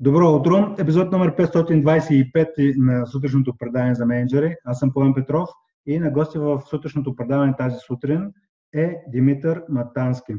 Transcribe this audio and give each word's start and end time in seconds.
Добро 0.00 0.34
утро! 0.34 0.74
Епизод 0.78 1.12
номер 1.12 1.36
525 1.36 2.74
на 2.76 3.06
сутрешното 3.06 3.54
предаване 3.58 3.94
за 3.94 4.06
менеджери. 4.06 4.56
Аз 4.64 4.78
съм 4.78 4.92
Пламен 4.92 5.14
Петров 5.14 5.48
и 5.86 5.98
на 5.98 6.10
гости 6.10 6.38
в 6.38 6.62
сутрешното 6.70 7.16
предаване 7.16 7.56
тази 7.58 7.76
сутрин 7.78 8.32
е 8.74 8.96
Димитър 9.08 9.62
Матански. 9.68 10.34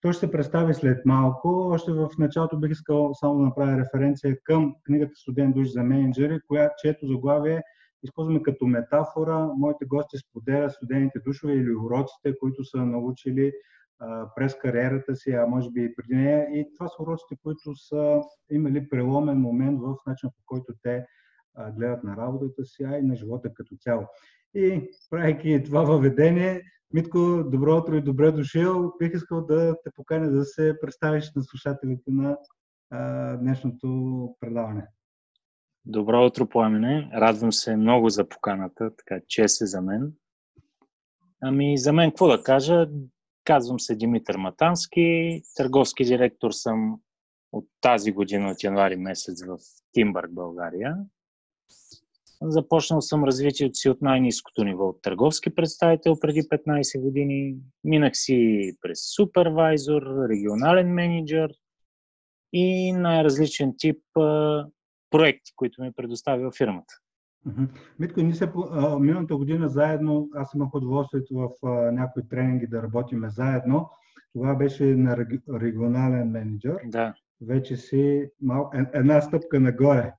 Той 0.00 0.12
ще 0.12 0.26
се 0.26 0.32
представи 0.32 0.74
след 0.74 1.06
малко. 1.06 1.48
Още 1.48 1.92
в 1.92 2.08
началото 2.18 2.58
бих 2.58 2.70
искал 2.70 3.14
само 3.14 3.38
да 3.38 3.44
направя 3.44 3.78
референция 3.78 4.36
към 4.44 4.74
книгата 4.84 5.12
Студент 5.14 5.54
душ 5.54 5.68
за 5.68 5.82
менеджери, 5.82 6.40
която 6.48 6.74
чието 6.82 7.06
заглавие 7.06 7.62
използваме 8.02 8.42
като 8.42 8.66
метафора. 8.66 9.48
Моите 9.58 9.84
гости 9.84 10.18
споделят 10.18 10.72
студените 10.72 11.18
душове 11.26 11.52
или 11.52 11.74
уроците, 11.74 12.38
които 12.40 12.64
са 12.64 12.78
научили 12.78 13.52
през 14.36 14.54
кариерата 14.54 15.16
си, 15.16 15.30
а 15.30 15.46
може 15.46 15.70
би 15.70 15.84
и 15.84 15.94
преди 15.94 16.14
нея. 16.14 16.46
И 16.52 16.66
това 16.76 16.88
са 16.88 17.02
уроците, 17.02 17.36
които 17.42 17.74
са 17.74 18.20
имали 18.50 18.88
преломен 18.88 19.40
момент 19.40 19.80
в 19.80 19.96
начина 20.06 20.32
по 20.32 20.42
който 20.46 20.72
те 20.82 21.06
гледат 21.76 22.04
на 22.04 22.16
работата 22.16 22.64
си, 22.64 22.84
а 22.84 22.98
и 22.98 23.02
на 23.02 23.16
живота 23.16 23.54
като 23.54 23.76
цяло. 23.80 24.06
И 24.54 24.90
правейки 25.10 25.62
това 25.64 25.82
въведение, 25.82 26.62
Митко, 26.94 27.44
добро 27.46 27.76
утро 27.76 27.94
и 27.94 28.02
добре 28.02 28.32
дошъл. 28.32 28.92
Бих 28.98 29.14
искал 29.14 29.46
да 29.46 29.76
те 29.84 29.90
поканя 29.94 30.30
да 30.30 30.44
се 30.44 30.76
представиш 30.80 31.32
на 31.36 31.42
слушателите 31.42 32.10
на 32.10 32.36
днешното 33.36 34.36
предаване. 34.40 34.86
Добро 35.84 36.26
утро, 36.26 36.48
Пламене. 36.48 37.10
Радвам 37.14 37.52
се 37.52 37.76
много 37.76 38.08
за 38.08 38.28
поканата, 38.28 38.90
така 38.96 39.20
чест 39.28 39.60
е 39.60 39.66
за 39.66 39.80
мен. 39.80 40.12
Ами, 41.42 41.78
за 41.78 41.92
мен 41.92 42.10
какво 42.10 42.28
да 42.28 42.42
кажа? 42.42 42.88
Казвам 43.48 43.80
се 43.80 43.96
Димитър 43.96 44.36
Матански, 44.36 45.42
търговски 45.56 46.04
директор 46.04 46.50
съм 46.50 47.00
от 47.52 47.66
тази 47.80 48.12
година, 48.12 48.50
от 48.50 48.62
януари 48.62 48.96
месец 48.96 49.44
в 49.46 49.58
Тимбърг, 49.92 50.32
България. 50.32 50.96
Започнал 52.42 53.00
съм 53.00 53.24
развитието 53.24 53.74
си 53.74 53.88
от 53.88 54.02
най-низкото 54.02 54.64
ниво 54.64 54.88
от 54.88 55.02
търговски 55.02 55.54
представител 55.54 56.20
преди 56.20 56.42
15 56.42 57.00
години. 57.00 57.56
Минах 57.84 58.12
си 58.14 58.72
през 58.80 59.14
супервайзор, 59.14 60.02
регионален 60.30 60.94
менеджер 60.94 61.50
и 62.52 62.92
най-различен 62.92 63.74
тип 63.78 64.02
проекти, 65.10 65.52
които 65.56 65.82
ми 65.82 65.92
предоставя 65.92 66.52
фирмата. 66.52 66.94
Митко, 67.98 68.20
ние 68.20 68.34
се 68.34 68.52
миналата 69.00 69.36
година 69.36 69.68
заедно, 69.68 70.28
аз 70.34 70.54
имах 70.54 70.74
удоволствието 70.74 71.34
в 71.34 71.66
а, 71.66 71.92
някои 71.92 72.28
тренинги 72.28 72.66
да 72.66 72.82
работиме 72.82 73.30
заедно. 73.30 73.90
Това 74.32 74.54
беше 74.54 74.84
на 74.84 75.16
регионален 75.54 76.30
менеджер. 76.30 76.78
Да. 76.84 77.14
Вече 77.40 77.76
си 77.76 78.30
мал, 78.42 78.70
е, 78.74 78.84
една 78.92 79.20
стъпка 79.20 79.60
нагоре. 79.60 80.12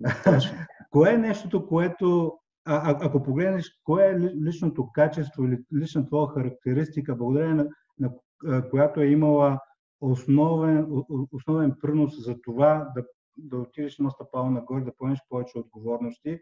кое 0.90 1.14
е 1.14 1.18
нещото, 1.18 1.66
което, 1.66 2.38
а, 2.64 2.90
а, 2.90 2.98
ако 3.06 3.22
погледнеш, 3.22 3.80
кое 3.84 4.06
е 4.06 4.18
личното 4.20 4.88
качество 4.92 5.44
или 5.44 5.58
лична 5.74 6.06
твоя 6.06 6.28
характеристика, 6.28 7.16
благодарение 7.16 7.54
на, 7.54 7.68
на, 7.98 8.10
на 8.42 8.68
която 8.68 9.00
е 9.00 9.06
имала 9.06 9.60
основен, 10.00 10.86
основен 11.32 11.74
принос 11.80 12.24
за 12.24 12.36
това 12.42 12.92
да, 12.94 13.04
да 13.38 13.56
отидеш 13.56 13.98
на 13.98 14.10
стъпало 14.10 14.50
нагоре, 14.50 14.80
да 14.80 14.96
поемеш 14.96 15.18
повече 15.28 15.58
отговорности 15.58 16.40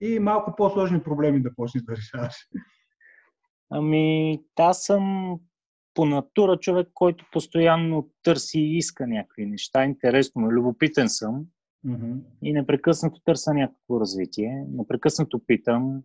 и 0.00 0.18
малко 0.18 0.54
по-сложни 0.56 1.02
проблеми 1.02 1.42
да 1.42 1.54
почнеш 1.54 1.82
да 1.82 1.96
решаваш? 1.96 2.34
Ами, 3.70 4.38
аз 4.58 4.84
съм 4.84 5.34
по 5.94 6.04
натура 6.04 6.56
човек, 6.56 6.88
който 6.94 7.26
постоянно 7.32 8.10
търси 8.22 8.60
и 8.60 8.76
иска 8.76 9.06
някакви 9.06 9.46
неща. 9.46 9.84
Интересно 9.84 10.50
любопитен 10.50 11.08
съм. 11.08 11.46
Mm-hmm. 11.86 12.20
И 12.42 12.52
непрекъснато 12.52 13.20
търся 13.24 13.54
някакво 13.54 14.00
развитие. 14.00 14.64
Непрекъснато 14.68 15.40
питам. 15.46 16.02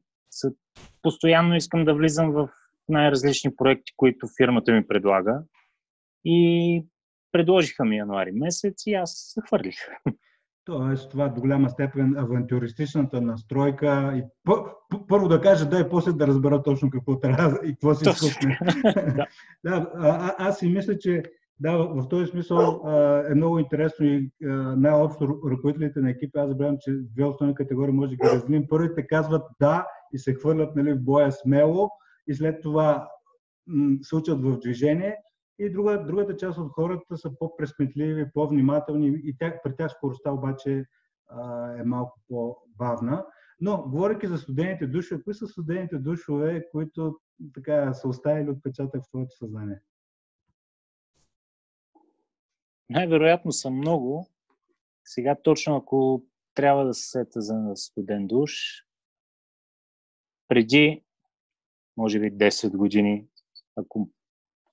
Постоянно 1.02 1.56
искам 1.56 1.86
да 1.86 1.96
влизам 1.96 2.32
в 2.32 2.50
най-различни 2.90 3.56
проекти, 3.56 3.94
които 3.98 4.28
фирмата 4.38 4.72
ми 4.72 4.88
предлага. 4.88 5.44
И 6.26 6.86
предложиха 7.32 7.86
ми 7.86 7.98
януари 7.98 8.32
месец 8.32 8.88
и 8.88 8.94
аз 8.94 9.14
се 9.34 9.42
хвърлих. 9.48 9.76
Тоест, 10.70 11.12
това 11.12 11.28
до 11.30 11.42
голяма 11.42 11.70
степен 11.70 12.18
авантюристичната 12.18 13.22
настройка 13.22 14.14
и 14.16 14.24
първо 15.08 15.28
да 15.28 15.42
кажа 15.42 15.70
да 15.70 15.80
и 15.80 15.90
после 15.90 16.12
да 16.12 16.28
разбера 16.28 16.64
точно 16.64 16.90
какво 16.90 17.20
трябва 17.20 17.60
и 17.64 17.72
какво 17.72 17.96
си 17.96 18.10
искаме. 18.10 18.60
да. 18.94 19.26
да, 19.64 19.92
а, 19.96 20.36
аз 20.38 20.60
си 20.60 20.70
мисля, 20.70 20.98
че 20.98 21.24
да, 21.60 21.78
в 21.78 22.08
този 22.10 22.26
смисъл 22.26 22.82
а, 22.86 23.24
е 23.32 23.36
много 23.36 23.60
интересно 23.60 24.06
и 24.06 24.30
най-общо 24.78 25.42
ръководителите 25.52 26.00
на 26.00 26.10
екипа, 26.10 26.40
аз 26.40 26.50
забравям, 26.50 26.78
че 26.80 26.92
две 27.16 27.26
основни 27.26 27.56
категории 27.56 27.94
може 27.94 28.10
да 28.10 28.16
ги 28.16 28.36
разделим. 28.36 28.66
Първите 28.70 29.08
казват 29.08 29.44
да 29.62 29.88
и 30.14 30.20
се 30.20 30.34
хвърлят 30.34 30.76
нали, 30.76 30.94
в 30.94 31.04
боя 31.04 31.32
смело 31.32 31.90
и 32.28 32.34
след 32.34 32.62
това 32.62 33.10
м- 33.68 33.98
се 34.02 34.16
учат 34.16 34.42
в 34.44 34.60
движение 34.60 35.16
и 35.60 35.70
друга, 35.70 36.04
другата 36.06 36.38
част 36.38 36.58
от 36.58 36.72
хората 36.72 37.18
са 37.18 37.38
по-пресметливи, 37.40 38.32
по-внимателни 38.34 39.22
и 39.24 39.38
тях, 39.38 39.54
при 39.64 39.76
тях 39.76 39.92
скоростта 39.92 40.32
обаче 40.32 40.86
а, 41.28 41.72
е 41.80 41.84
малко 41.84 42.20
по-бавна. 42.28 43.26
Но, 43.62 43.90
говоряки 43.90 44.28
за 44.28 44.38
студените 44.38 44.88
душове, 44.88 45.24
кои 45.24 45.34
са 45.34 45.48
студените 45.48 45.98
душове, 45.98 46.70
които 46.72 47.20
така 47.54 47.94
са 47.94 48.08
оставили 48.08 48.50
отпечатък 48.50 49.04
в 49.04 49.10
твоето 49.10 49.38
съзнание? 49.38 49.82
Най-вероятно 52.90 53.52
са 53.52 53.70
много. 53.70 54.30
Сега 55.06 55.36
точно 55.44 55.76
ако 55.76 56.24
трябва 56.54 56.86
да 56.86 56.94
се 56.94 57.10
сета 57.10 57.42
за 57.42 57.72
студен 57.76 58.28
душ, 58.28 58.52
преди, 60.48 61.04
може 61.98 62.20
би 62.20 62.32
10 62.32 62.78
години, 62.78 63.28
ако 63.76 64.10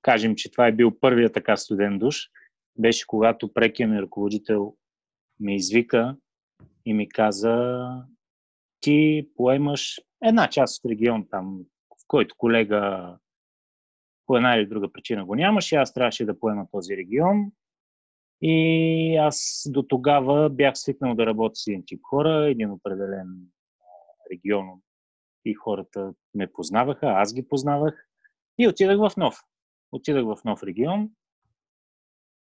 кажем, 0.06 0.34
че 0.36 0.50
това 0.50 0.66
е 0.66 0.72
бил 0.72 0.98
първият 1.00 1.34
така 1.34 1.56
студен 1.56 1.98
душ, 1.98 2.16
беше 2.78 3.06
когато 3.06 3.52
прекия 3.52 3.88
ми 3.88 4.02
ръководител 4.02 4.74
ме 5.40 5.54
извика 5.54 6.16
и 6.84 6.94
ми 6.94 7.08
каза, 7.08 7.86
ти 8.80 9.28
поемаш 9.36 10.00
една 10.24 10.48
част 10.48 10.84
от 10.84 10.90
регион 10.90 11.26
там, 11.30 11.58
в 11.90 12.04
който 12.06 12.34
колега 12.38 13.14
по 14.26 14.36
една 14.36 14.56
или 14.56 14.66
друга 14.66 14.92
причина 14.92 15.24
го 15.24 15.34
нямаше, 15.34 15.76
аз 15.76 15.94
трябваше 15.94 16.26
да 16.26 16.38
поема 16.38 16.66
този 16.72 16.96
регион. 16.96 17.52
И 18.42 19.16
аз 19.16 19.66
до 19.70 19.82
тогава 19.82 20.50
бях 20.50 20.78
свикнал 20.78 21.14
да 21.14 21.26
работя 21.26 21.54
с 21.54 21.66
един 21.66 21.82
тип 21.86 22.00
хора, 22.02 22.50
един 22.50 22.70
определен 22.70 23.26
регион 24.32 24.66
и 25.44 25.54
хората 25.54 26.12
ме 26.34 26.52
познаваха, 26.52 27.06
аз 27.06 27.34
ги 27.34 27.48
познавах 27.48 28.08
и 28.58 28.68
отидах 28.68 28.98
в 28.98 29.16
нов 29.16 29.36
отидах 29.92 30.24
в 30.24 30.44
нов 30.44 30.62
регион 30.62 31.10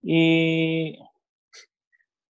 и 0.04 0.98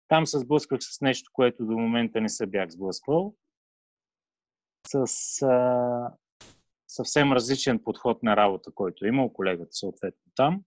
там 0.08 0.26
се 0.26 0.38
сблъсках 0.38 0.78
с 0.82 1.00
нещо, 1.00 1.30
което 1.32 1.66
до 1.66 1.72
момента 1.72 2.20
не 2.20 2.28
се 2.28 2.46
бях 2.46 2.70
сблъсквал. 2.70 3.34
С 4.86 5.04
а, 5.42 6.12
съвсем 6.88 7.32
различен 7.32 7.80
подход 7.84 8.22
на 8.22 8.36
работа, 8.36 8.70
който 8.74 9.04
е 9.04 9.08
имал 9.08 9.32
колегата 9.32 9.72
съответно 9.72 10.32
там. 10.34 10.64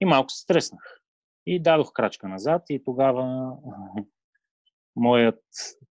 И 0.00 0.04
малко 0.04 0.30
се 0.30 0.42
стреснах. 0.42 1.00
И 1.46 1.62
дадох 1.62 1.92
крачка 1.92 2.28
назад 2.28 2.62
и 2.70 2.84
тогава 2.84 3.52
моят 4.96 5.44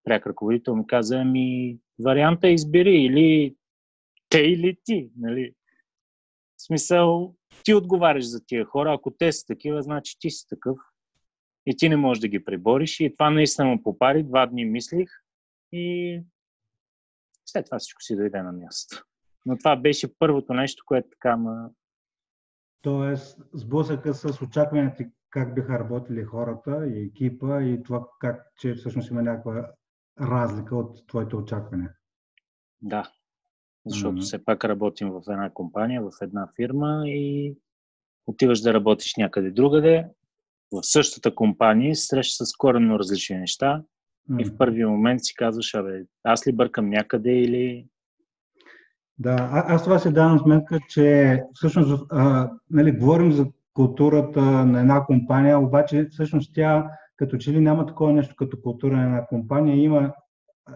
пряк 0.04 0.26
ръководител 0.26 0.76
ми 0.76 0.86
каза, 0.86 1.16
ами 1.16 1.78
варианта 2.04 2.48
избери 2.48 2.96
или 2.96 3.56
те 4.28 4.38
или 4.38 4.78
ти. 4.84 5.10
Нали? 5.16 5.54
В 6.64 6.66
смисъл, 6.66 7.34
ти 7.64 7.74
отговаряш 7.74 8.24
за 8.24 8.44
тия 8.46 8.64
хора. 8.64 8.94
Ако 8.94 9.10
те 9.10 9.32
са 9.32 9.46
такива, 9.46 9.82
значи 9.82 10.16
ти 10.18 10.30
си 10.30 10.48
такъв. 10.48 10.78
И 11.66 11.76
ти 11.76 11.88
не 11.88 11.96
можеш 11.96 12.20
да 12.20 12.28
ги 12.28 12.44
пребориш. 12.44 13.00
И 13.00 13.14
това 13.16 13.30
наистина 13.30 13.68
му 13.68 13.82
попари. 13.82 14.22
Два 14.22 14.46
дни 14.46 14.64
мислих 14.64 15.08
и 15.72 16.20
след 17.46 17.64
това 17.64 17.78
всичко 17.78 18.02
си 18.02 18.16
дойде 18.16 18.42
на 18.42 18.52
място. 18.52 19.04
Но 19.46 19.58
това 19.58 19.76
беше 19.76 20.18
първото 20.18 20.54
нещо, 20.54 20.84
което 20.86 21.08
така 21.10 21.36
ма... 21.36 21.70
Тоест, 22.82 23.40
сблъсъка 23.52 24.14
с 24.14 24.42
очакването 24.42 25.04
как 25.30 25.54
биха 25.54 25.78
работили 25.78 26.24
хората 26.24 26.86
и 26.86 27.04
екипа 27.04 27.62
и 27.62 27.82
това 27.82 28.08
как, 28.20 28.52
че 28.58 28.74
всъщност 28.74 29.10
има 29.10 29.22
някаква 29.22 29.70
разлика 30.20 30.76
от 30.76 31.06
твоите 31.06 31.36
очаквания. 31.36 31.94
Да, 32.82 33.12
защото 33.86 34.16
mm-hmm. 34.16 34.24
все 34.24 34.44
пак 34.44 34.64
работим 34.64 35.10
в 35.10 35.22
една 35.28 35.50
компания, 35.50 36.02
в 36.02 36.10
една 36.22 36.48
фирма 36.56 37.02
и 37.06 37.54
отиваш 38.26 38.60
да 38.60 38.74
работиш 38.74 39.14
някъде 39.16 39.50
другаде, 39.50 40.06
в 40.72 40.80
същата 40.82 41.34
компания, 41.34 41.96
срещаш 41.96 42.48
с 42.48 42.56
коренно 42.56 42.98
различни 42.98 43.36
неща 43.36 43.82
mm-hmm. 44.30 44.42
и 44.42 44.44
в 44.44 44.56
първи 44.56 44.84
момент 44.84 45.24
си 45.24 45.34
казваш, 45.34 45.74
абе, 45.74 46.04
аз 46.24 46.46
ли 46.46 46.52
бъркам 46.52 46.88
някъде 46.88 47.32
или... 47.32 47.86
Да, 49.18 49.36
а, 49.52 49.74
аз 49.74 49.84
това 49.84 49.98
си 49.98 50.12
давам 50.12 50.38
сметка, 50.38 50.78
че 50.88 51.40
всъщност 51.54 52.06
а, 52.10 52.50
нали, 52.70 52.92
говорим 52.92 53.32
за 53.32 53.46
културата 53.74 54.40
на 54.42 54.80
една 54.80 55.04
компания, 55.04 55.58
обаче 55.58 56.08
всъщност 56.10 56.54
тя 56.54 56.90
като 57.16 57.36
че 57.38 57.52
ли 57.52 57.60
няма 57.60 57.86
такова 57.86 58.12
нещо 58.12 58.36
като 58.36 58.62
култура 58.62 58.96
на 58.96 59.04
една 59.04 59.26
компания. 59.26 59.76
Има 59.76 60.12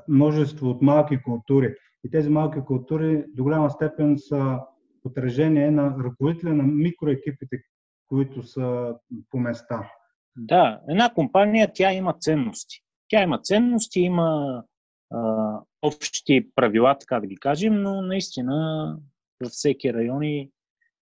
множество 0.09 0.71
от 0.71 0.83
малки 0.83 1.23
култури. 1.23 1.75
И 2.05 2.11
тези 2.11 2.31
малки 2.31 2.61
култури 2.67 3.25
до 3.29 3.43
голяма 3.43 3.71
степен 3.71 4.19
са 4.19 4.61
отражение 5.05 5.71
на 5.71 5.97
ръководителя 6.05 6.55
на 6.55 6.63
микроекипите, 6.63 7.63
които 8.09 8.43
са 8.43 8.95
по 9.31 9.39
места. 9.39 9.91
Да, 10.37 10.81
една 10.89 11.15
компания, 11.15 11.71
тя 11.75 11.93
има 11.93 12.15
ценности. 12.21 12.85
Тя 13.09 13.23
има 13.23 13.39
ценности, 13.39 14.01
има 14.01 14.63
а, 15.11 15.61
общи 15.83 16.51
правила, 16.55 16.97
така 16.99 17.21
да 17.21 17.27
ги 17.27 17.37
кажем, 17.37 17.83
но 17.83 18.03
наистина 18.03 18.97
във 19.43 19.51
всеки 19.51 19.95
район 19.95 20.49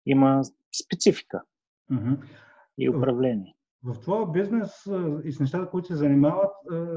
има 0.05 0.41
специфика 0.85 1.41
mm-hmm. 1.91 2.17
и 2.77 2.89
управление. 2.89 3.55
В, 3.83 3.93
в 3.93 3.99
твоя 3.99 4.25
бизнес 4.25 4.89
и 5.23 5.31
с 5.31 5.39
нещата, 5.39 5.69
които 5.69 5.88
се 5.88 5.95
занимават, 5.95 6.51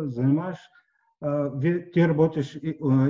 занимаваш, 0.04 0.58
ти 1.92 2.08
работиш, 2.08 2.60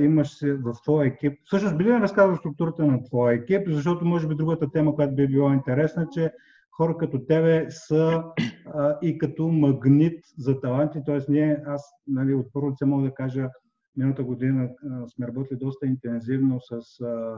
имаш 0.00 0.38
се 0.38 0.54
в 0.54 0.72
твоя 0.82 1.06
екип. 1.06 1.38
Всъщност, 1.44 1.78
би 1.78 1.84
ли 1.84 1.90
разказал 1.90 2.36
структурата 2.36 2.86
на 2.86 3.04
твоя 3.04 3.34
екип, 3.34 3.68
защото 3.68 4.04
може 4.04 4.28
би 4.28 4.34
другата 4.34 4.70
тема, 4.70 4.94
която 4.94 5.14
би 5.14 5.28
била 5.28 5.52
интересна, 5.52 6.08
че 6.12 6.32
хора 6.76 6.96
като 6.96 7.26
тебе 7.26 7.66
са 7.70 8.24
а, 8.66 8.98
и 9.02 9.18
като 9.18 9.48
магнит 9.48 10.24
за 10.38 10.60
таланти. 10.60 10.98
Тоест, 11.06 11.28
ние, 11.28 11.62
аз 11.66 11.92
нали, 12.06 12.34
от 12.34 12.46
първо 12.52 12.70
лице 12.70 12.84
мога 12.84 13.02
да 13.02 13.14
кажа, 13.14 13.48
миналата 13.96 14.24
година 14.24 14.68
а, 14.90 15.08
сме 15.08 15.26
работили 15.26 15.58
доста 15.58 15.86
интензивно 15.86 16.60
с 16.60 17.00
а, 17.04 17.36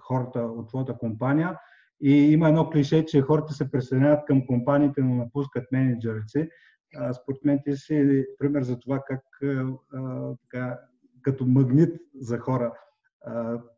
хората 0.00 0.40
от 0.40 0.68
твоята 0.68 0.98
компания. 0.98 1.58
И 2.00 2.32
има 2.32 2.48
едно 2.48 2.70
клише, 2.70 3.06
че 3.06 3.20
хората 3.20 3.52
се 3.52 3.70
присъединяват 3.70 4.24
към 4.26 4.46
компаниите, 4.46 5.00
но 5.02 5.14
напускат 5.14 5.72
менеджерите. 5.72 6.48
Според 7.22 7.44
мен 7.44 7.60
ти 7.64 7.76
си 7.76 8.24
пример 8.38 8.62
за 8.62 8.80
това 8.80 9.02
как 9.06 9.22
така, 10.40 10.80
като 11.22 11.46
магнит 11.46 12.00
за 12.14 12.38
хора 12.38 12.72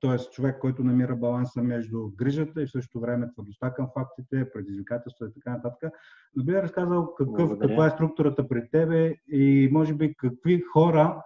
т.е. 0.00 0.18
човек, 0.32 0.58
който 0.60 0.84
намира 0.84 1.16
баланса 1.16 1.62
между 1.62 2.08
грижата 2.08 2.62
и 2.62 2.66
в 2.66 2.70
същото 2.70 3.00
време 3.00 3.32
твърдостта 3.32 3.74
към 3.74 3.88
фактите, 3.94 4.50
предизвикателства 4.50 5.26
и 5.26 5.32
така 5.32 5.50
нататък. 5.50 5.94
Но 6.36 6.44
би 6.44 6.52
разказал 6.52 7.14
какъв, 7.14 7.58
каква 7.58 7.86
е 7.86 7.90
структурата 7.90 8.48
пред 8.48 8.70
тебе 8.70 9.14
и 9.28 9.68
може 9.72 9.94
би 9.94 10.14
какви 10.14 10.60
хора 10.60 11.22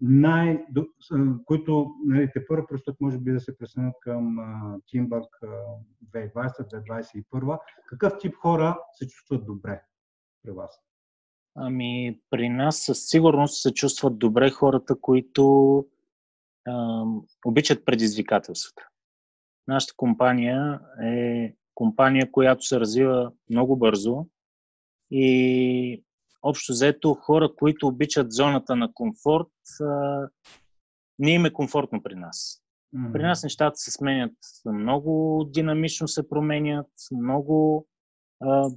най, 0.00 0.64
които 1.44 1.94
нали, 2.06 2.30
те 2.34 2.46
първо 2.46 2.66
предстоят 2.66 3.00
може 3.00 3.18
би 3.18 3.32
да 3.32 3.40
се 3.40 3.58
присъединят 3.58 3.94
към 4.00 4.36
Тимбърг 4.86 5.28
2020-2021. 6.14 7.58
Какъв 7.86 8.18
тип 8.18 8.34
хора 8.34 8.78
се 8.92 9.08
чувстват 9.08 9.46
добре 9.46 9.82
при 10.42 10.50
вас? 10.50 10.80
Ами, 11.56 12.20
при 12.30 12.48
нас 12.48 12.78
със 12.78 13.08
сигурност 13.08 13.62
се 13.62 13.74
чувстват 13.74 14.18
добре 14.18 14.50
хората, 14.50 14.94
които 15.00 15.84
обичат 17.46 17.84
предизвикателствата. 17.84 18.88
Нашата 19.68 19.94
компания 19.96 20.80
е 21.02 21.54
компания, 21.74 22.32
която 22.32 22.66
се 22.66 22.80
развива 22.80 23.32
много 23.50 23.76
бързо 23.76 24.26
и 25.10 26.04
общо 26.42 26.72
взето 26.72 27.14
хора, 27.14 27.54
които 27.56 27.86
обичат 27.86 28.32
зоната 28.32 28.76
на 28.76 28.92
комфорт, 28.94 29.52
не 31.18 31.30
им 31.30 31.44
е 31.44 31.52
комфортно 31.52 32.02
при 32.02 32.14
нас. 32.14 32.62
Mm-hmm. 32.94 33.12
При 33.12 33.22
нас 33.22 33.42
нещата 33.42 33.76
се 33.76 33.90
сменят 33.90 34.32
много 34.66 35.44
динамично 35.50 36.08
се 36.08 36.28
променят, 36.28 36.90
много 37.12 37.86
а, 38.40 38.68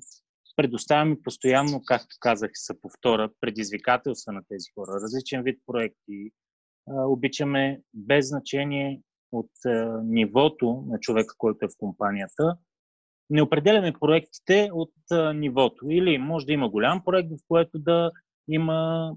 предоставяме 0.58 1.22
постоянно, 1.24 1.82
както 1.86 2.16
казах, 2.20 2.52
се 2.54 2.82
повторя, 2.82 3.30
предизвикателства 3.42 4.34
на 4.34 4.42
тези 4.50 4.66
хора, 4.76 4.92
различен 5.04 5.44
вид 5.44 5.60
проекти, 5.66 6.32
обичаме 6.88 7.82
без 7.94 8.28
значение 8.28 9.02
от 9.32 9.52
нивото 10.04 10.84
на 10.88 11.00
човека, 11.00 11.36
който 11.38 11.66
е 11.66 11.68
в 11.68 11.78
компанията. 11.78 12.58
Не 13.30 13.42
определяме 13.42 13.94
проектите 14.00 14.70
от 14.74 14.94
нивото. 15.36 15.90
Или 15.90 16.18
може 16.18 16.46
да 16.46 16.54
има 16.54 16.70
голям 16.70 17.04
проект, 17.06 17.30
в 17.30 17.44
което 17.48 17.80
да 17.80 18.12
има 18.50 19.12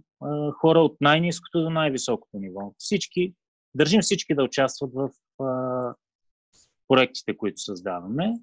хора 0.60 0.78
от 0.78 0.96
най-низкото 1.00 1.62
до 1.62 1.70
най-високото 1.70 2.38
ниво. 2.38 2.74
Всички, 2.78 3.34
държим 3.74 4.00
всички 4.00 4.34
да 4.34 4.44
участват 4.44 4.90
в 4.94 5.10
проектите, 6.88 7.36
които 7.36 7.60
създаваме. 7.60 8.34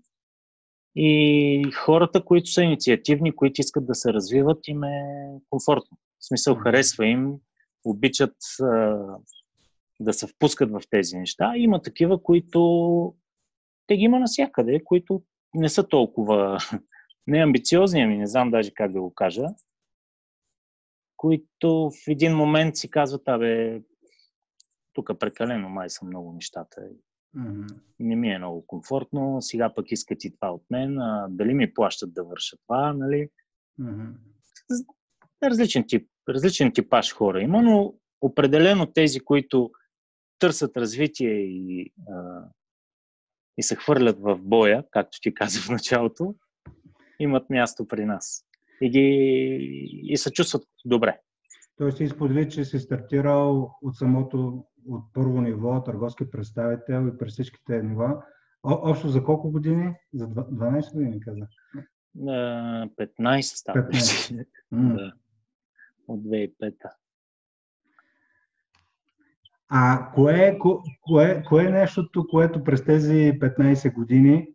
И 0.96 1.72
хората, 1.76 2.26
които 2.26 2.50
са 2.50 2.64
инициативни, 2.64 3.36
които 3.36 3.62
искат 3.62 3.86
да 3.88 3.96
се 3.96 4.14
развиват, 4.14 4.68
им 4.68 4.84
е 4.84 5.06
комфортно. 5.50 5.98
В 6.20 6.28
смисъл, 6.28 6.56
харесва 6.56 7.06
им 7.08 7.36
обичат 7.86 8.36
а, 8.62 8.98
да 10.00 10.14
се 10.14 10.28
впускат 10.28 10.72
в 10.72 10.82
тези 10.90 11.18
неща. 11.18 11.54
Има 11.58 11.82
такива, 11.82 12.24
които 12.24 13.16
те 13.88 13.98
ги 13.98 14.04
има 14.04 14.20
навсякъде, 14.20 14.84
които 14.84 15.24
не 15.54 15.70
са 15.70 15.88
толкова 15.88 16.58
не 17.28 17.44
амбициозни, 17.44 18.02
ами 18.02 18.18
не 18.18 18.28
знам 18.28 18.52
даже 18.52 18.72
как 18.74 18.92
да 18.92 19.02
го 19.02 19.14
кажа, 19.14 19.46
които 21.18 21.92
в 21.92 22.08
един 22.08 22.36
момент 22.36 22.76
си 22.76 22.90
казват, 22.90 23.28
абе, 23.28 23.82
тук 24.94 25.20
прекалено 25.20 25.70
май 25.70 25.90
са 25.90 26.06
много 26.06 26.34
нещата. 26.34 26.82
Mm-hmm. 27.38 27.76
Не 28.00 28.16
ми 28.16 28.32
е 28.32 28.38
много 28.38 28.68
комфортно, 28.68 29.38
сега 29.42 29.74
пък 29.74 29.92
искат 29.92 30.24
и 30.24 30.36
това 30.36 30.52
от 30.52 30.64
мен, 30.70 31.00
а, 31.00 31.28
дали 31.30 31.54
ми 31.54 31.74
плащат 31.74 32.14
да 32.14 32.24
върша 32.24 32.58
това, 32.68 32.94
нали? 32.94 33.30
Mm-hmm. 33.80 34.14
Различен 35.44 35.84
тип 35.88 36.10
различен 36.30 36.72
типаж 36.74 37.14
хора 37.14 37.42
има, 37.42 37.62
но 37.62 37.94
определено 38.22 38.86
тези, 38.86 39.20
които 39.20 39.72
търсят 40.40 40.78
развитие 40.78 41.34
и, 41.40 41.94
а, 42.10 42.44
и 43.58 43.64
се 43.64 43.76
хвърлят 43.76 44.20
в 44.20 44.38
боя, 44.42 44.84
както 44.92 45.18
ти 45.22 45.34
каза 45.34 45.60
в 45.60 45.70
началото, 45.70 46.36
имат 47.20 47.50
място 47.50 47.88
при 47.88 48.06
нас. 48.06 48.44
И, 48.82 48.90
ги, 48.90 49.08
и 50.04 50.18
се 50.18 50.32
чувстват 50.32 50.64
добре. 50.86 51.20
Той 51.78 51.92
си 51.92 52.04
изподели, 52.04 52.50
че 52.50 52.66
си 52.66 52.80
стартирал 52.80 53.78
от 53.82 53.96
самото, 53.96 54.66
от 54.88 55.14
първо 55.14 55.42
ниво, 55.42 55.84
търговски 55.84 56.32
представител 56.32 57.08
и 57.08 57.18
през 57.18 57.34
всичките 57.34 57.84
нива. 57.84 58.24
О, 58.64 58.80
общо 58.90 59.10
за 59.10 59.24
колко 59.24 59.52
години? 59.52 59.96
За 60.14 60.28
12 60.28 60.94
години, 60.94 61.20
каза. 61.20 61.48
15 62.18 63.42
става. 63.42 63.80
15. 63.80 64.46
да 64.72 65.14
от 66.08 66.24
2005-та. 66.24 66.90
А 69.70 70.12
кое, 70.14 70.60
кое, 71.02 71.44
кое 71.44 71.66
е 71.66 71.72
нещото, 71.72 72.28
което 72.28 72.64
през 72.64 72.86
тези 72.86 73.14
15 73.14 73.94
години 73.94 74.48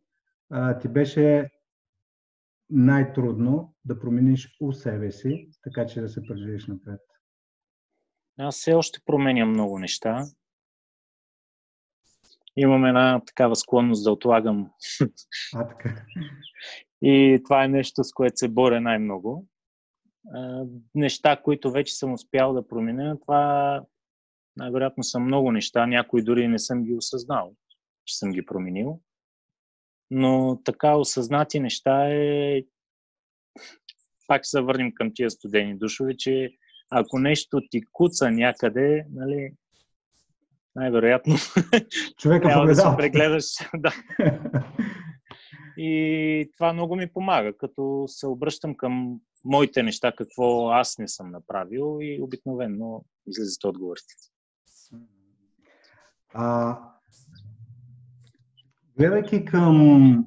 а, 0.50 0.78
ти 0.78 0.88
беше 0.88 1.50
най-трудно 2.70 3.74
да 3.84 3.98
промениш 3.98 4.56
у 4.60 4.72
себе 4.72 5.10
си, 5.10 5.48
така 5.62 5.86
че 5.86 6.00
да 6.00 6.08
се 6.08 6.26
преживиш 6.26 6.66
напред? 6.66 7.00
Аз 8.38 8.56
все 8.56 8.72
още 8.74 9.00
променям 9.06 9.50
много 9.50 9.78
неща. 9.78 10.24
Имам 12.56 12.84
една 12.84 13.20
такава 13.26 13.56
склонност 13.56 14.04
да 14.04 14.12
отлагам. 14.12 14.70
А, 15.54 15.68
така. 15.68 16.04
И 17.02 17.40
това 17.44 17.64
е 17.64 17.68
нещо, 17.68 18.04
с 18.04 18.12
което 18.12 18.36
се 18.36 18.48
боря 18.48 18.80
най-много 18.80 19.46
неща, 20.94 21.42
които 21.42 21.70
вече 21.70 21.94
съм 21.94 22.12
успял 22.12 22.52
да 22.52 22.68
променя, 22.68 23.16
това 23.20 23.84
най-вероятно 24.56 25.04
са 25.04 25.18
много 25.18 25.52
неща, 25.52 25.86
някои 25.86 26.24
дори 26.24 26.48
не 26.48 26.58
съм 26.58 26.84
ги 26.84 26.94
осъзнал, 26.94 27.54
че 28.04 28.18
съм 28.18 28.32
ги 28.32 28.46
променил. 28.46 29.00
Но 30.10 30.60
така 30.64 30.96
осъзнати 30.96 31.60
неща 31.60 32.08
е... 32.08 32.62
Пак 34.26 34.46
се 34.46 34.60
върнем 34.60 34.92
към 34.94 35.10
тия 35.14 35.30
студени 35.30 35.78
душове, 35.78 36.16
че 36.16 36.56
ако 36.94 37.18
нещо 37.18 37.60
ти 37.70 37.80
куца 37.92 38.30
някъде, 38.30 39.06
нали, 39.12 39.52
най-вероятно 40.76 41.34
Човека 42.18 42.48
трябва 42.48 42.66
да 42.66 42.74
се 42.74 42.86
прегледаш. 42.96 43.44
да. 43.76 43.92
И 45.76 46.50
това 46.56 46.72
много 46.72 46.96
ми 46.96 47.12
помага, 47.12 47.56
като 47.56 48.04
се 48.06 48.26
обръщам 48.26 48.76
към 48.76 49.20
моите 49.44 49.82
неща, 49.82 50.12
какво 50.18 50.68
аз 50.68 50.98
не 50.98 51.08
съм 51.08 51.30
направил 51.30 51.98
и 52.00 52.22
обикновено 52.22 53.04
излизат 53.26 53.64
отговорите. 53.64 54.14
А, 56.34 56.78
гледайки 58.98 59.44
към 59.44 60.26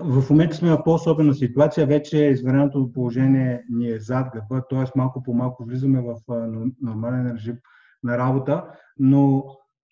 в 0.00 0.30
момента 0.30 0.56
сме 0.56 0.70
в 0.70 0.84
по-особена 0.84 1.34
ситуация, 1.34 1.86
вече 1.86 2.16
извънредното 2.18 2.92
положение 2.92 3.64
ни 3.70 3.90
е 3.90 4.00
зад 4.00 4.26
гъба, 4.32 4.62
т.е. 4.70 4.98
малко 4.98 5.22
по 5.22 5.34
малко 5.34 5.64
влизаме 5.64 6.00
в 6.00 6.16
нормален 6.82 7.32
режим 7.34 7.56
на 8.02 8.18
работа, 8.18 8.64
но 8.98 9.44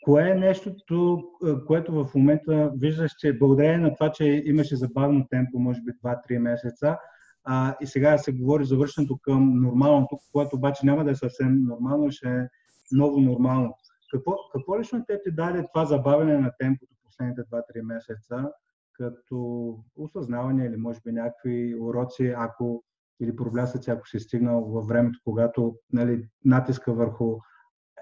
кое 0.05 0.31
е 0.31 0.35
нещото, 0.35 1.23
което 1.67 1.93
в 1.93 2.15
момента 2.15 2.73
виждаш, 2.77 3.13
че 3.19 3.39
благодарение 3.39 3.79
на 3.79 3.95
това, 3.95 4.13
че 4.13 4.43
имаше 4.47 4.77
забавно 4.77 5.27
темпо, 5.31 5.59
може 5.59 5.81
би 5.83 5.93
2-3 5.93 6.39
месеца, 6.39 6.99
а, 7.45 7.77
и 7.81 7.87
сега 7.87 8.19
се 8.19 8.33
говори 8.33 8.65
за 8.65 8.79
към 9.23 9.61
нормалното, 9.61 10.19
което 10.33 10.57
обаче 10.57 10.87
няма 10.87 11.05
да 11.05 11.11
е 11.11 11.15
съвсем 11.15 11.65
нормално, 11.65 12.11
ще 12.11 12.29
е 12.29 12.49
ново 12.93 13.21
нормално. 13.21 13.75
Какво, 14.13 14.37
какво 14.53 14.81
лично 14.81 15.05
те 15.07 15.23
ти 15.23 15.31
даде 15.31 15.67
това 15.75 15.85
забавяне 15.85 16.39
на 16.39 16.53
темпото 16.59 16.93
последните 17.05 17.43
2-3 17.43 17.83
месеца, 17.83 18.51
като 18.99 19.79
осъзнаване 19.97 20.65
или 20.65 20.77
може 20.77 21.01
би 21.05 21.13
някакви 21.13 21.75
уроци, 21.81 22.35
ако 22.37 22.85
или 23.21 23.37
проблясъци, 23.37 23.91
ако 23.91 24.09
си 24.09 24.21
стигнал 24.21 24.65
във 24.65 24.87
времето, 24.87 25.21
когато 25.25 25.77
нали, 25.93 26.29
натиска 26.45 26.93
върху 26.93 27.39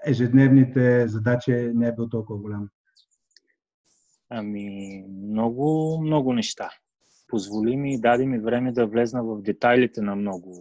ежедневните 0.05 1.07
задачи 1.07 1.51
не 1.51 1.87
е 1.87 1.95
бил 1.95 2.09
толкова 2.09 2.39
голям? 2.39 2.69
Ами, 4.29 5.03
много, 5.07 5.97
много 6.01 6.33
неща. 6.33 6.69
Позволи 7.27 7.77
ми 7.77 7.93
и 7.93 7.99
даде 7.99 8.25
ми 8.25 8.39
време 8.39 8.71
да 8.71 8.87
влезна 8.87 9.23
в 9.23 9.41
детайлите 9.41 10.01
на 10.01 10.15
много 10.15 10.55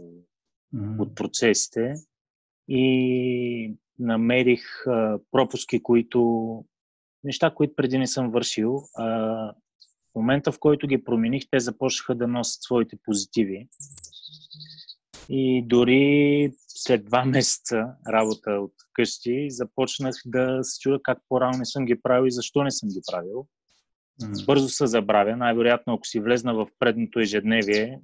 mm-hmm. 0.75 1.01
от 1.01 1.15
процесите 1.15 1.95
и 2.69 3.77
намерих 3.99 4.87
а, 4.87 5.19
пропуски, 5.31 5.83
които 5.83 6.65
неща, 7.25 7.55
които 7.55 7.75
преди 7.77 7.99
не 7.99 8.07
съм 8.07 8.31
вършил. 8.31 8.83
А, 8.95 9.53
в 10.15 10.19
момента, 10.19 10.53
в 10.53 10.59
който 10.59 10.87
ги 10.87 11.05
промених, 11.05 11.43
те 11.51 11.61
започнаха 11.61 12.15
да 12.15 12.27
носят 12.27 12.63
своите 12.63 12.97
позитиви. 13.05 13.69
И 15.29 15.65
дори 15.67 16.53
след 16.69 17.05
два 17.05 17.25
месеца 17.25 17.87
работа 18.09 18.51
от 18.51 18.73
къщи, 18.93 19.51
започнах 19.51 20.15
да 20.27 20.59
се 20.63 20.81
чудя 20.81 20.99
как 21.03 21.19
по-рано 21.29 21.59
не 21.59 21.65
съм 21.65 21.85
ги 21.85 22.03
правил 22.03 22.27
и 22.27 22.31
защо 22.31 22.63
не 22.63 22.71
съм 22.71 22.89
ги 22.89 23.01
правил. 23.13 23.47
Бързо 24.47 24.69
се 24.69 24.87
забравя. 24.87 25.37
Най-вероятно, 25.37 25.95
ако 25.95 26.07
си 26.07 26.21
влезна 26.21 26.55
в 26.55 26.67
предното 26.79 27.21
ежедневие, 27.21 28.01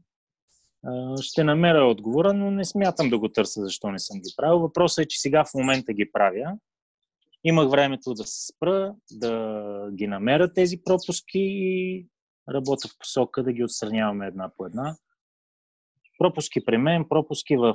ще 1.20 1.44
намеря 1.44 1.84
отговора, 1.84 2.32
но 2.32 2.50
не 2.50 2.64
смятам 2.64 3.10
да 3.10 3.18
го 3.18 3.28
търся 3.28 3.62
защо 3.62 3.90
не 3.90 3.98
съм 3.98 4.20
ги 4.20 4.34
правил. 4.36 4.58
Въпросът 4.58 5.04
е, 5.04 5.08
че 5.08 5.20
сега 5.20 5.44
в 5.44 5.54
момента 5.54 5.92
ги 5.92 6.12
правя. 6.12 6.56
Имах 7.44 7.70
времето 7.70 8.14
да 8.14 8.24
се 8.24 8.46
спра, 8.46 8.94
да 9.12 9.90
ги 9.92 10.06
намеря 10.06 10.52
тези 10.52 10.82
пропуски 10.84 11.38
и 11.38 12.06
работя 12.54 12.88
в 12.88 12.98
посока 12.98 13.42
да 13.42 13.52
ги 13.52 13.64
отстраняваме 13.64 14.26
една 14.26 14.50
по 14.56 14.66
една 14.66 14.96
пропуски 16.20 16.64
при 16.64 16.78
мен, 16.78 17.04
пропуски 17.08 17.56
в 17.56 17.74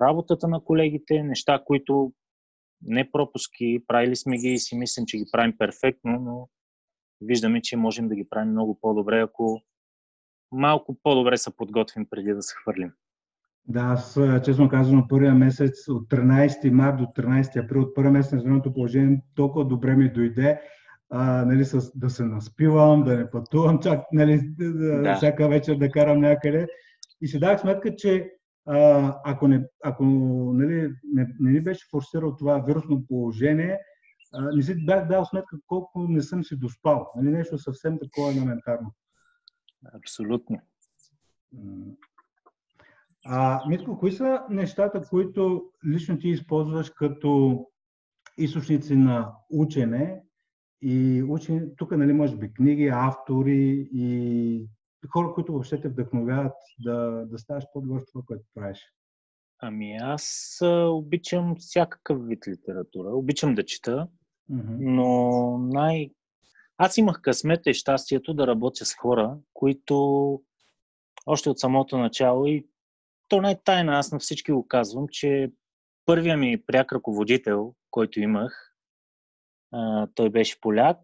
работата 0.00 0.48
на 0.48 0.64
колегите, 0.64 1.22
неща, 1.22 1.62
които 1.64 2.12
не 2.82 3.10
пропуски, 3.10 3.84
правили 3.86 4.16
сме 4.16 4.36
ги 4.36 4.48
и 4.48 4.58
си 4.58 4.76
мислим, 4.76 5.06
че 5.06 5.18
ги 5.18 5.28
правим 5.32 5.58
перфектно, 5.58 6.20
но 6.20 6.48
виждаме, 7.20 7.62
че 7.62 7.76
можем 7.76 8.08
да 8.08 8.14
ги 8.14 8.28
правим 8.28 8.50
много 8.50 8.78
по-добре, 8.80 9.20
ако 9.20 9.60
малко 10.52 10.96
по-добре 11.02 11.36
се 11.36 11.56
подготвим 11.56 12.06
преди 12.10 12.32
да 12.32 12.42
се 12.42 12.54
хвърлим. 12.62 12.92
Да, 13.68 13.80
аз 13.80 14.20
честно 14.44 14.68
казвам, 14.68 15.08
първия 15.08 15.34
месец 15.34 15.88
от 15.88 16.08
13 16.08 16.70
март 16.70 16.96
до 16.96 17.04
13 17.04 17.64
април, 17.64 17.82
от 17.82 17.94
първия 17.94 18.12
месец 18.12 18.32
на 18.32 18.38
извънното 18.38 18.72
положение, 18.72 19.22
толкова 19.34 19.64
добре 19.64 19.96
ми 19.96 20.12
дойде 20.12 20.60
а, 21.10 21.44
нали, 21.44 21.64
с, 21.64 21.98
да 21.98 22.10
се 22.10 22.24
наспивам, 22.24 23.04
да 23.04 23.16
не 23.16 23.30
пътувам, 23.30 23.78
чак 23.78 24.00
нали, 24.12 24.40
да. 24.58 25.16
всяка 25.16 25.48
вечер 25.48 25.76
да 25.76 25.90
карам 25.90 26.20
някъде. 26.20 26.66
И 27.20 27.28
си 27.28 27.38
дах 27.38 27.60
сметка, 27.60 27.96
че 27.96 28.30
а, 28.66 29.14
ако, 29.24 29.48
не, 29.48 29.66
ако 29.84 30.04
нали, 30.54 30.92
не, 31.14 31.34
не 31.40 31.50
ни 31.50 31.60
беше 31.60 31.86
форсирал 31.90 32.36
това 32.36 32.58
вирусно 32.58 33.06
положение, 33.06 33.78
а, 34.34 34.56
не 34.56 34.62
си 34.62 34.86
бях 34.86 35.08
дал 35.08 35.24
сметка 35.24 35.56
колко 35.66 36.06
не 36.08 36.22
съм 36.22 36.44
си 36.44 36.56
доспал. 36.56 37.12
Нали, 37.16 37.30
нещо 37.30 37.58
съвсем 37.58 37.98
такова 37.98 38.32
елементарно. 38.32 38.92
Абсолютно. 39.94 40.60
А, 43.26 43.68
Митко, 43.68 43.98
кои 43.98 44.12
са 44.12 44.42
нещата, 44.50 45.02
които 45.08 45.70
лично 45.86 46.18
ти 46.18 46.28
използваш 46.28 46.90
като 46.90 47.64
източници 48.38 48.96
на 48.96 49.32
учене 49.50 50.22
и 50.82 51.22
учене, 51.28 51.76
тук 51.76 51.90
нали, 51.90 52.12
може 52.12 52.36
би 52.36 52.52
книги, 52.52 52.90
автори 52.92 53.88
и 53.92 54.68
хора, 55.12 55.34
които 55.34 55.52
въобще 55.52 55.80
те 55.80 55.88
вдъхновяват 55.88 56.52
да, 56.78 57.26
да 57.26 57.38
ставаш 57.38 57.64
по-добър 57.72 58.00
в 58.00 58.04
това, 58.12 58.24
което 58.26 58.44
правиш? 58.54 58.92
Ами 59.58 59.96
аз 60.00 60.58
обичам 60.88 61.54
всякакъв 61.58 62.26
вид 62.26 62.46
литература. 62.48 63.08
Обичам 63.08 63.54
да 63.54 63.64
чета, 63.64 64.08
mm-hmm. 64.50 64.76
но 64.78 65.58
най... 65.58 66.10
Аз 66.76 66.96
имах 66.96 67.20
късмета 67.22 67.70
и 67.70 67.74
щастието 67.74 68.34
да 68.34 68.46
работя 68.46 68.84
с 68.84 68.94
хора, 68.94 69.38
които 69.54 70.40
още 71.26 71.50
от 71.50 71.58
самото 71.58 71.98
начало 71.98 72.46
и 72.46 72.66
то 73.28 73.40
не 73.40 73.50
е 73.50 73.60
тайна, 73.64 73.98
аз 73.98 74.12
на 74.12 74.18
всички 74.18 74.52
го 74.52 74.68
казвам, 74.68 75.06
че 75.10 75.52
първия 76.06 76.36
ми 76.36 76.62
пряк 76.66 76.92
ръководител, 76.92 77.74
който 77.90 78.20
имах, 78.20 78.74
той 80.14 80.30
беше 80.30 80.60
поляк, 80.60 80.98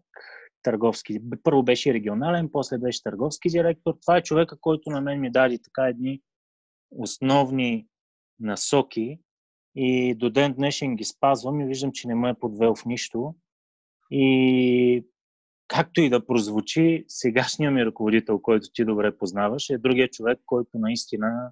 търговски. 0.63 1.19
Първо 1.43 1.63
беше 1.63 1.93
регионален, 1.93 2.49
после 2.51 2.77
беше 2.77 3.03
търговски 3.03 3.49
директор. 3.49 3.93
Това 4.01 4.17
е 4.17 4.23
човека, 4.23 4.57
който 4.61 4.89
на 4.89 5.01
мен 5.01 5.19
ми 5.19 5.31
даде 5.31 5.57
така 5.63 5.87
едни 5.87 6.21
основни 6.91 7.87
насоки 8.39 9.19
и 9.75 10.15
до 10.15 10.29
ден 10.29 10.53
днешен 10.53 10.95
ги 10.95 11.03
спазвам 11.03 11.61
и 11.61 11.65
виждам, 11.65 11.91
че 11.91 12.07
не 12.07 12.15
ме 12.15 12.29
е 12.29 12.39
подвел 12.39 12.75
в 12.75 12.85
нищо. 12.85 13.35
И 14.11 15.05
както 15.67 16.01
и 16.01 16.09
да 16.09 16.25
прозвучи, 16.25 17.05
сегашният 17.07 17.73
ми 17.73 17.85
ръководител, 17.85 18.39
който 18.39 18.67
ти 18.73 18.85
добре 18.85 19.17
познаваш, 19.17 19.69
е 19.69 19.77
другия 19.77 20.09
човек, 20.09 20.39
който 20.45 20.69
наистина 20.73 21.51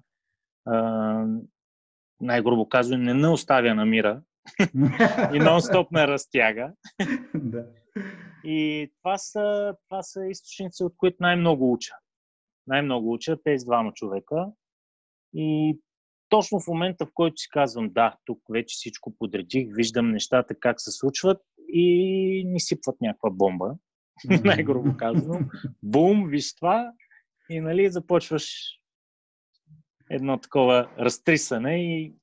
най-грубо 2.20 2.68
казвам, 2.68 3.02
не 3.02 3.14
не 3.14 3.28
оставя 3.28 3.74
на 3.74 3.86
мира 3.86 4.22
и 4.60 5.38
нон-стоп 5.40 5.86
ме 5.90 6.06
разтяга. 6.06 6.72
И 8.44 8.90
това 8.98 9.18
са, 9.18 9.74
това 9.88 10.02
са 10.02 10.26
източници, 10.26 10.84
от 10.84 10.94
които 10.96 11.16
най-много 11.20 11.72
уча. 11.72 11.94
Най-много 12.66 13.12
уча 13.12 13.36
тези 13.44 13.64
двама 13.64 13.92
човека. 13.92 14.46
И 15.34 15.78
точно 16.28 16.60
в 16.60 16.66
момента, 16.66 17.06
в 17.06 17.10
който 17.14 17.36
си 17.36 17.48
казвам, 17.50 17.90
да, 17.92 18.16
тук 18.24 18.38
вече 18.50 18.74
всичко 18.74 19.14
подредих, 19.18 19.68
виждам 19.76 20.10
нещата 20.10 20.54
как 20.60 20.80
се 20.80 20.90
случват 20.90 21.42
и 21.68 22.44
ни 22.46 22.60
сипват 22.60 22.96
някаква 23.00 23.30
бомба, 23.30 23.74
най-грубо 24.44 24.96
казано. 24.96 25.40
Бум, 25.82 26.28
виж 26.28 26.54
това 26.54 26.92
и 27.50 27.60
нали, 27.60 27.90
започваш 27.90 28.74
едно 30.10 30.38
такова 30.38 30.88
разтрисане 30.98 31.76
и 31.76 32.14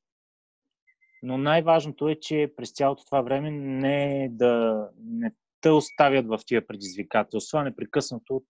но 1.24 1.38
най-важното 1.38 2.10
е, 2.10 2.16
че 2.16 2.54
през 2.58 2.72
цялото 2.72 3.06
това 3.06 3.22
време 3.22 3.52
не 3.52 4.24
е 4.24 4.30
да 4.30 4.88
не 5.04 5.32
те 5.62 5.70
оставят 5.70 6.28
в 6.28 6.40
тия 6.46 6.68
предизвикателства, 6.68 7.64
непрекъснато 7.64 8.44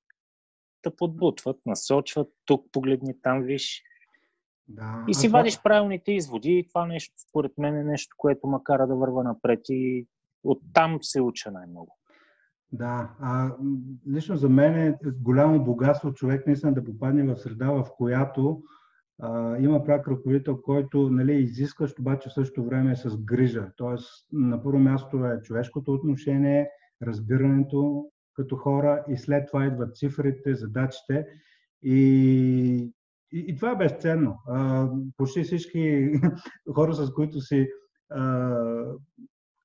те 0.82 0.96
подбутват, 0.96 1.58
насочват, 1.66 2.28
тук 2.46 2.66
погледни, 2.72 3.22
там 3.22 3.42
виж. 3.42 3.84
Да, 4.68 5.06
и 5.08 5.14
си 5.14 5.28
това... 5.28 5.40
вадиш 5.40 5.62
правилните 5.64 6.12
изводи 6.12 6.52
и 6.52 6.68
това 6.68 6.86
нещо, 6.86 7.14
според 7.30 7.52
мен, 7.58 7.76
е 7.76 7.84
нещо, 7.84 8.16
което 8.18 8.48
ма 8.48 8.64
кара 8.64 8.88
да 8.88 8.96
върва 8.96 9.24
напред 9.24 9.60
и 9.70 10.08
оттам 10.44 11.00
се 11.02 11.22
уча 11.22 11.52
най-много. 11.52 11.98
Да, 12.72 13.10
а, 13.20 13.56
лично 14.12 14.38
за 14.38 14.50
мен 14.50 14.76
е 14.76 14.98
голямо 15.04 15.64
богатство 15.64 16.14
човек 16.14 16.48
наистина 16.48 16.74
да 16.74 16.84
попадне 16.84 17.24
в 17.24 17.40
среда, 17.40 17.72
в 17.72 17.88
която 17.98 18.64
а, 19.22 19.58
има 19.58 19.84
прак 19.84 20.08
ръководител, 20.08 20.62
който 20.62 21.10
нали, 21.10 21.34
изискващ, 21.34 22.00
обаче 22.00 22.30
в 22.30 22.34
същото 22.34 22.66
време 22.66 22.92
е 22.92 22.96
с 22.96 23.18
грижа. 23.18 23.68
Тоест, 23.78 24.28
на 24.32 24.64
първо 24.64 24.80
място 24.80 25.26
е 25.26 25.42
човешкото 25.42 25.94
отношение, 25.94 26.70
разбирането 27.02 28.06
като 28.34 28.56
хора 28.56 29.06
и 29.10 29.18
след 29.18 29.48
това 29.48 29.66
идват 29.66 29.96
цифрите, 29.96 30.56
задачите 30.56 31.26
и, 31.84 31.96
и, 33.32 33.46
и 33.48 33.56
това 33.56 33.72
е 33.72 33.76
безценно. 33.76 34.38
А, 34.48 34.90
почти 35.18 35.44
всички 35.44 36.12
хора, 36.76 36.94
с 36.94 37.14
които 37.14 37.42
си 37.42 37.68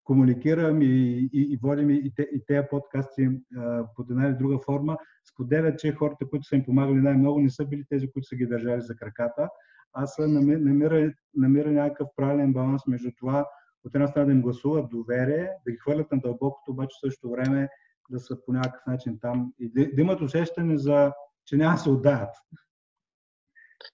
комуникирам 0.07 0.83
и, 0.83 1.29
и, 1.33 1.53
и 1.53 1.59
водим 1.63 1.91
и, 1.91 2.13
те, 2.17 2.23
и 2.23 2.45
тези 2.47 2.67
подкасти 2.71 3.29
а, 3.57 3.85
под 3.97 4.11
една 4.11 4.27
или 4.27 4.35
друга 4.35 4.59
форма, 4.59 4.99
споделят, 5.33 5.79
че 5.79 5.93
хората, 5.93 6.29
които 6.31 6.45
са 6.45 6.57
им 6.57 6.65
помагали 6.65 7.01
най-много, 7.01 7.41
не 7.41 7.51
са 7.51 7.65
били 7.65 7.85
тези, 7.89 8.11
които 8.13 8.29
са 8.29 8.37
ги 8.37 8.47
държали 8.47 8.81
за 8.81 8.97
краката. 8.97 9.49
Аз 9.93 10.19
намира, 10.19 11.13
намира 11.35 11.73
някакъв 11.73 12.09
правилен 12.17 12.53
баланс 12.53 12.87
между 12.87 13.11
това 13.19 13.47
от 13.85 13.95
една 13.95 14.07
страна 14.07 14.27
да 14.27 14.33
им 14.33 14.43
гласуват 14.43 14.91
доверие, 14.91 15.51
да 15.67 15.73
ги 15.73 15.79
хвърлят 15.79 16.13
на 16.13 16.21
дълбокото, 16.21 16.71
обаче 16.71 16.97
в 16.97 17.07
същото 17.07 17.31
време 17.31 17.69
да 18.11 18.21
са 18.21 18.45
по 18.45 18.53
някакъв 18.53 18.87
начин 18.87 19.19
там 19.21 19.53
и 19.59 19.69
да, 19.69 19.91
да 19.95 20.01
имат 20.01 20.21
усещане 20.21 20.79
за, 20.79 21.13
че 21.45 21.57
няма 21.57 21.75
да 21.75 21.79
се 21.79 21.91
отдаят. 21.91 22.31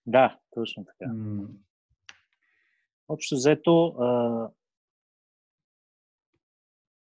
Да, 0.06 0.38
точно 0.54 0.84
така. 0.84 1.12
М- 1.12 1.48
Общо 3.08 3.34
взето, 3.34 3.86
а, 3.86 4.48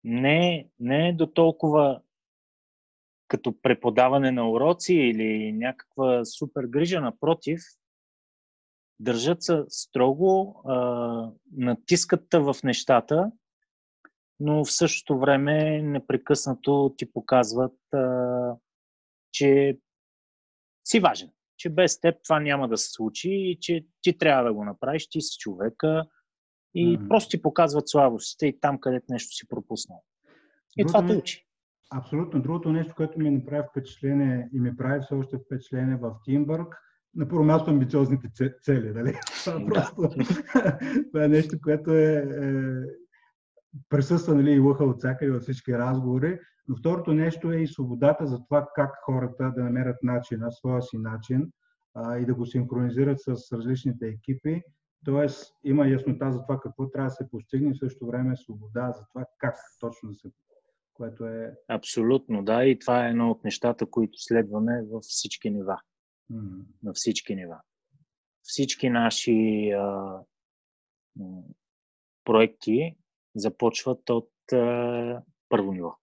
не, 0.07 0.69
не 0.81 1.09
е 1.09 1.13
до 1.13 1.27
толкова 1.27 2.01
като 3.29 3.61
преподаване 3.63 4.31
на 4.31 4.51
уроци 4.51 4.95
или 4.95 5.53
някаква 5.53 6.25
супер 6.25 6.63
грижа, 6.63 7.01
напротив, 7.01 7.61
Държат 9.01 9.43
се 9.43 9.65
строго, 9.69 10.63
а, 10.65 11.31
натискат 11.57 12.27
в 12.33 12.57
нещата, 12.65 13.33
но 14.41 14.65
в 14.65 14.73
същото 14.73 15.19
време 15.19 15.83
непрекъснато 15.83 16.95
ти 16.99 17.13
показват, 17.13 17.95
а, 17.95 18.57
че 19.33 19.79
си 20.85 21.01
важен, 21.01 21.31
че 21.57 21.71
без 21.71 22.01
теб 22.01 22.17
това 22.25 22.41
няма 22.41 22.69
да 22.69 22.77
се 22.77 22.91
случи 22.91 23.31
и 23.31 23.59
че 23.61 23.87
ти 24.03 24.19
трябва 24.19 24.45
да 24.45 24.55
го 24.55 24.65
направиш, 24.65 25.09
ти 25.09 25.21
си 25.21 25.39
човека 25.39 26.05
и 26.75 26.99
mm-hmm. 26.99 27.09
просто 27.09 27.31
ти 27.31 27.43
показват 27.43 27.89
слабостите 27.89 28.47
и 28.47 28.61
там, 28.61 28.81
където 28.81 29.07
нещо 29.09 29.35
си 29.35 29.49
пропуснал. 29.49 30.03
И 30.77 30.83
Другото 30.83 30.99
това 30.99 31.07
те 31.07 31.17
учи. 31.17 31.47
Абсолютно. 31.95 32.43
Другото 32.43 32.73
нещо, 32.73 32.95
което 32.97 33.19
ми 33.19 33.31
направи 33.31 33.63
впечатление 33.71 34.49
и 34.53 34.61
ми 34.61 34.77
прави 34.77 35.01
все 35.01 35.15
още 35.15 35.39
впечатление 35.39 35.97
в 35.97 36.15
Тимбърг, 36.25 36.77
на 37.15 37.29
първо 37.29 37.45
място 37.45 37.71
амбициозните 37.71 38.29
цели. 38.63 38.93
Дали? 38.93 39.19
Това, 39.45 39.67
просто, 39.67 40.09
това 41.13 41.25
е 41.25 41.29
нещо, 41.29 41.57
което 41.63 41.95
е, 41.95 42.15
е 42.15 42.53
присъства 43.89 44.35
нали, 44.35 44.53
и 44.53 44.59
лъха 44.59 44.85
от 44.85 44.99
всякъде 44.99 45.33
във 45.33 45.43
всички 45.43 45.79
разговори. 45.79 46.39
Но 46.69 46.77
второто 46.77 47.13
нещо 47.13 47.53
е 47.53 47.57
и 47.57 47.67
свободата 47.67 48.27
за 48.27 48.45
това 48.45 48.67
как 48.75 48.91
хората 49.05 49.53
да 49.57 49.65
намерят 49.65 49.97
начина, 50.03 50.53
своя 50.53 50.83
си 50.83 50.99
начин 50.99 51.51
а, 51.95 52.19
и 52.19 52.27
да 52.27 52.35
го 52.35 52.47
синхронизират 52.47 53.21
с 53.21 53.53
различните 53.53 54.07
екипи. 54.07 54.63
Тоест 55.07 55.55
има 55.65 55.89
яснота 55.89 56.33
за 56.33 56.43
това 56.43 56.61
какво 56.61 56.91
трябва 56.91 57.09
да 57.09 57.15
се 57.15 57.31
постигне, 57.31 57.75
в 57.75 57.79
същото 57.79 58.07
време 58.07 58.37
свобода 58.37 58.93
за 58.93 59.07
това 59.13 59.25
как 59.39 59.57
точно 59.81 60.09
да 60.09 60.15
се 60.15 60.31
което 60.97 61.27
е... 61.27 61.55
Абсолютно, 61.69 62.45
да. 62.45 62.65
И 62.65 62.79
това 62.79 63.07
е 63.07 63.11
едно 63.11 63.31
от 63.31 63.45
нещата, 63.45 63.91
които 63.91 64.19
следваме 64.19 64.83
във 64.83 65.03
всички 65.03 65.51
нива. 65.51 65.81
Mm-hmm. 66.33 66.65
На 66.83 66.93
всички 66.93 67.35
нива. 67.35 67.61
Всички 68.43 68.91
наши 68.91 69.71
а, 69.71 70.19
проекти 72.25 72.97
започват 73.35 74.11
от 74.11 74.33
а, 74.53 75.23
първо 75.49 75.73
ниво. 75.73 75.97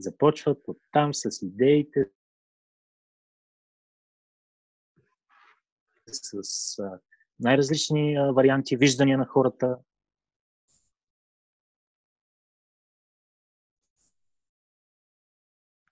Започват 0.00 0.68
от 0.68 0.78
там 0.92 1.14
с 1.14 1.42
идеите, 1.42 2.10
с 6.06 6.78
а, 6.78 7.00
най-различни 7.40 8.16
а, 8.16 8.32
варианти, 8.32 8.76
виждания 8.76 9.18
на 9.18 9.26
хората, 9.26 9.78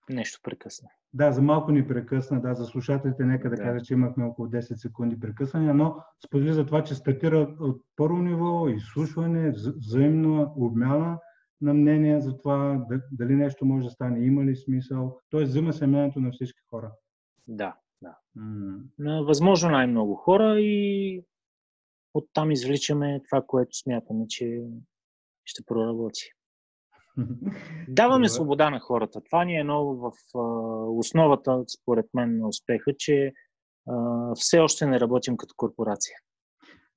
Нещо 0.09 0.39
прекъсна. 0.43 0.89
Да, 1.13 1.31
за 1.31 1.41
малко 1.41 1.71
ни 1.71 1.87
прекъсна. 1.87 2.41
Да, 2.41 2.53
за 2.53 2.65
слушателите 2.65 3.25
нека 3.25 3.49
да, 3.49 3.55
да. 3.55 3.63
кажа, 3.63 3.85
че 3.85 3.93
имахме 3.93 4.23
около 4.23 4.47
10 4.47 4.75
секунди 4.75 5.19
прекъсвания, 5.19 5.73
но 5.73 5.95
сподели 6.25 6.53
за 6.53 6.65
това, 6.65 6.83
че 6.83 6.95
стартира 6.95 7.55
от 7.59 7.81
първо 7.95 8.17
ниво, 8.17 8.69
изслушване, 8.69 9.53
взаимна 9.77 10.51
обмяна 10.55 11.19
на 11.61 11.73
мнения 11.73 12.21
за 12.21 12.37
това 12.37 12.85
дали 13.11 13.35
нещо 13.35 13.65
може 13.65 13.85
да 13.85 13.91
стане, 13.91 14.25
има 14.25 14.43
ли 14.43 14.55
смисъл. 14.55 15.19
Тоест, 15.29 15.49
взима 15.49 15.73
се 15.73 15.87
мнението 15.87 16.19
на 16.19 16.31
всички 16.31 16.59
хора. 16.69 16.91
Да, 17.47 17.75
да. 18.01 18.17
На 18.99 19.23
възможно 19.23 19.69
най-много 19.69 20.15
хора 20.15 20.59
и 20.59 21.23
оттам 22.17 22.51
извличаме 22.51 23.21
това, 23.29 23.43
което 23.47 23.77
смятаме, 23.77 24.25
че 24.27 24.61
ще 25.45 25.63
проработи. 25.65 26.31
Даваме 27.87 28.29
свобода 28.29 28.69
на 28.69 28.79
хората. 28.79 29.21
Това 29.21 29.45
ни 29.45 29.55
е 29.55 29.63
ново 29.63 29.95
в 29.95 30.11
основата, 30.99 31.63
според 31.81 32.05
мен, 32.13 32.37
на 32.37 32.47
успеха, 32.47 32.93
че 32.97 33.33
все 34.35 34.59
още 34.59 34.85
не 34.85 34.99
работим 34.99 35.37
като 35.37 35.53
корпорация. 35.57 36.15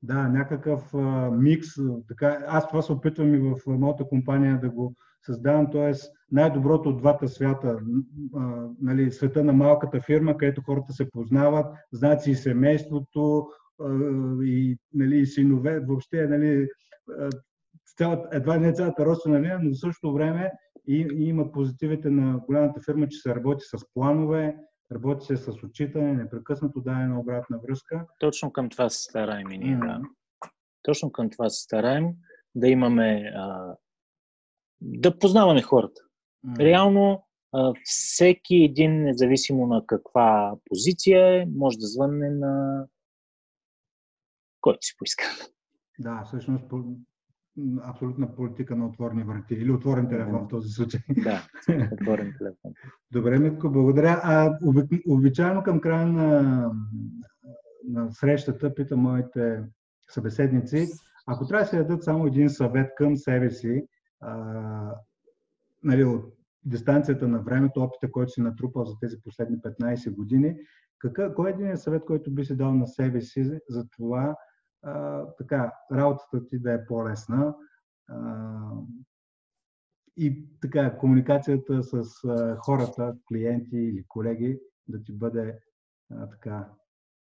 Да, 0.03 0.29
някакъв 0.29 0.95
а, 0.95 1.31
микс. 1.31 1.69
Така, 2.09 2.45
аз 2.47 2.69
това 2.69 2.83
се 2.83 2.93
опитвам 2.93 3.35
и 3.35 3.39
в 3.39 3.57
моята 3.67 4.09
компания 4.09 4.61
да 4.61 4.71
го 4.71 4.95
създавам, 5.27 5.71
т.е. 5.71 5.93
най-доброто 6.31 6.89
от 6.89 6.99
двата 6.99 7.29
свята. 7.29 7.79
А, 8.37 8.69
нали, 8.81 9.13
света 9.13 9.45
на 9.45 9.53
малката 9.53 10.01
фирма, 10.01 10.37
където 10.37 10.63
хората 10.63 10.93
се 10.93 11.11
познават, 11.11 11.67
знаят 11.93 12.23
си 12.23 12.31
и 12.31 12.35
семейството, 12.35 13.49
и, 14.43 14.79
нали, 14.95 15.27
синове, 15.27 15.81
въобще 15.81 16.27
нали, 16.27 16.69
цялата, 17.97 18.29
едва 18.33 18.57
не 18.57 18.73
цялата 18.73 19.07
родствена 19.07 19.41
линия, 19.41 19.59
но 19.63 19.71
в 19.71 19.81
същото 19.81 20.13
време 20.13 20.53
и, 20.89 21.09
и 21.15 21.29
има 21.29 21.53
позитивите 21.53 22.11
на 22.11 22.39
голямата 22.39 22.81
фирма, 22.85 23.09
че 23.09 23.19
се 23.19 23.35
работи 23.35 23.65
с 23.65 23.79
планове, 23.95 24.57
работи 24.93 25.27
се 25.27 25.37
с 25.37 25.49
отчитане, 25.49 26.13
непрекъснато 26.13 26.81
дава 26.81 27.03
една 27.03 27.21
обратна 27.21 27.59
връзка. 27.69 28.07
Точно 28.21 28.53
към 28.53 28.69
това 28.69 28.91
се 28.91 29.03
стараем 29.03 29.51
и 29.51 29.59
ние, 29.59 29.77
mm. 29.77 29.87
да. 29.87 30.01
Точно 30.83 31.13
към 31.13 31.31
това 31.31 31.49
се 31.49 31.63
стараем 31.63 32.07
да 32.55 32.69
имаме, 32.69 33.33
а, 33.37 33.75
да 34.81 35.19
познаваме 35.19 35.63
хората. 35.63 36.03
Mm. 36.47 36.59
Реално 36.59 37.25
а, 37.53 37.73
всеки 37.85 38.57
един, 38.57 39.03
независимо 39.03 39.67
на 39.67 39.87
каква 39.87 40.55
позиция 40.65 41.27
е, 41.27 41.47
може 41.57 41.79
да 41.79 41.87
звънне 41.87 42.31
на 42.31 42.85
който 44.61 44.79
си 44.81 44.95
поиска. 44.99 45.25
Да, 45.99 46.23
всъщност 46.27 46.65
абсолютна 47.83 48.35
политика 48.35 48.77
на 48.77 48.87
отворни 48.87 49.25
врати 49.25 49.55
или 49.55 49.73
отворен 49.73 50.09
телефон 50.09 50.45
в 50.45 50.49
този 50.49 50.69
случай. 50.69 51.01
Да, 51.23 51.49
отворен 51.93 52.35
телефон. 52.39 52.73
Добре, 53.11 53.39
Митко, 53.39 53.71
благодаря. 53.71 54.21
А, 54.23 54.59
обичайно 55.09 55.63
към 55.63 55.81
края 55.81 56.07
на, 56.07 56.71
на 57.89 58.13
срещата 58.13 58.75
питам 58.75 59.01
моите 59.01 59.63
събеседници, 60.11 60.89
ако 61.27 61.47
трябва 61.47 61.65
да 61.65 61.69
се 61.69 61.77
дадат 61.77 62.05
само 62.05 62.27
един 62.27 62.51
съвет 62.51 62.91
към 62.97 63.17
себе 63.17 63.51
си, 63.51 63.87
а, 64.21 64.95
нали, 65.83 66.05
от 66.05 66.35
дистанцията 66.65 67.29
на 67.29 67.43
времето, 67.43 67.83
опита, 67.83 68.13
който 68.13 68.33
си 68.33 68.41
натрупал 68.41 68.85
за 68.85 68.95
тези 69.01 69.17
последни 69.25 69.57
15 69.57 70.15
години, 70.15 70.57
какъв, 70.99 71.35
кой 71.35 71.51
е 71.51 71.53
един 71.53 71.77
съвет, 71.77 72.05
който 72.05 72.31
би 72.31 72.45
си 72.45 72.57
дал 72.57 72.75
на 72.75 72.87
себе 72.87 73.21
си 73.21 73.61
за 73.69 73.89
това 73.97 74.37
а, 74.83 75.25
така, 75.39 75.73
работата 75.93 76.47
ти 76.47 76.59
да 76.59 76.73
е 76.73 76.87
по-лесна 76.87 77.55
а, 78.09 78.49
и 80.17 80.49
така, 80.61 80.99
комуникацията 80.99 81.83
с 81.83 82.25
а, 82.25 82.57
хората, 82.57 83.17
клиенти 83.29 83.77
или 83.77 84.05
колеги 84.09 84.61
да 84.89 85.03
ти 85.03 85.13
бъде 85.13 85.59
а, 86.13 86.29
така 86.29 86.69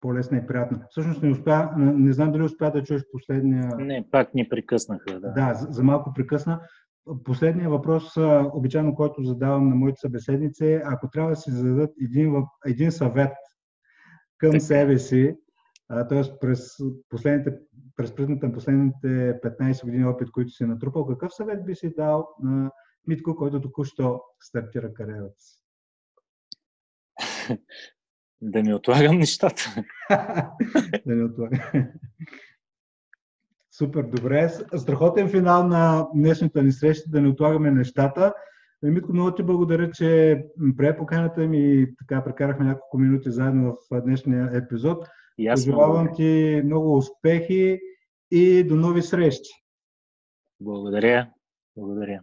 по-лесна 0.00 0.38
и 0.38 0.46
приятна. 0.46 0.86
Всъщност 0.90 1.22
не 1.22 1.30
успя, 1.30 1.70
не 1.76 2.12
знам 2.12 2.32
дали 2.32 2.42
успя 2.42 2.70
да 2.70 2.84
чуеш 2.84 3.02
последния... 3.12 3.76
Не, 3.78 4.10
пак 4.10 4.34
ни 4.34 4.48
прекъснаха, 4.48 5.20
да. 5.20 5.32
Да, 5.32 5.54
за, 5.54 5.66
за 5.70 5.82
малко 5.82 6.12
прекъсна. 6.14 6.60
Последният 7.24 7.72
въпрос, 7.72 8.16
обичайно, 8.52 8.94
който 8.94 9.24
задавам 9.24 9.68
на 9.68 9.74
моите 9.74 10.00
събеседници 10.00 10.66
е, 10.66 10.82
ако 10.84 11.10
трябва 11.10 11.30
да 11.30 11.36
си 11.36 11.50
зададат 11.50 11.90
един, 12.02 12.44
един 12.66 12.92
съвет 12.92 13.32
към 14.38 14.60
себе 14.60 14.98
си, 14.98 15.36
т.е. 15.88 16.38
през, 16.40 16.76
последните, 17.08 17.58
през 17.96 18.14
на 18.18 18.52
последните 18.52 19.06
15 19.44 19.84
години 19.84 20.04
опит, 20.04 20.30
които 20.30 20.50
си 20.50 20.64
натрупал, 20.64 21.06
какъв 21.06 21.34
съвет 21.34 21.64
би 21.64 21.74
си 21.74 21.94
дал 21.96 22.28
на 22.42 22.70
Митко, 23.06 23.36
който 23.36 23.60
току-що 23.60 24.20
стартира 24.40 24.94
кариерата 24.94 25.34
си? 25.38 25.60
Да 28.40 28.62
не 28.62 28.74
отлагам 28.74 29.18
нещата. 29.18 29.62
да 31.06 31.14
не 31.14 31.24
отлагам. 31.24 31.60
Супер, 33.70 34.02
добре. 34.02 34.48
Страхотен 34.76 35.28
финал 35.28 35.68
на 35.68 36.08
днешната 36.14 36.62
ни 36.62 36.72
среща, 36.72 37.10
да 37.10 37.20
не 37.20 37.28
отлагаме 37.28 37.70
нещата. 37.70 38.34
Митко, 38.82 39.12
много 39.12 39.34
ти 39.34 39.42
благодаря, 39.42 39.90
че 39.90 40.42
прие 40.76 40.96
поканата 40.96 41.40
ми 41.40 41.58
и 41.58 41.96
така 41.96 42.24
прекарахме 42.24 42.64
няколко 42.64 42.98
минути 42.98 43.30
заедно 43.30 43.76
в 43.90 44.00
днешния 44.00 44.50
епизод. 44.54 45.08
Пожелавам 45.36 46.14
ти 46.14 46.60
много 46.64 46.96
успехи 46.96 47.80
и 48.30 48.64
до 48.64 48.74
нови 48.74 49.02
срещи. 49.02 49.52
Благодаря. 50.60 51.32
Благодаря. 51.76 52.22